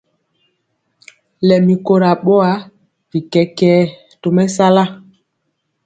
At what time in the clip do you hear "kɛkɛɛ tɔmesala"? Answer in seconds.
3.31-4.83